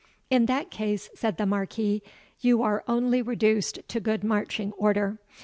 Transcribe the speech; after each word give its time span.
"In 0.31 0.47
that 0.47 0.71
case," 0.71 1.11
said 1.13 1.37
the 1.37 1.45
Marquis, 1.45 2.01
"you 2.39 2.63
are 2.63 2.83
only 2.87 3.21
reduced 3.21 3.87
to 3.89 3.99
good 3.99 4.23
marching 4.23 4.71
order. 4.71 5.19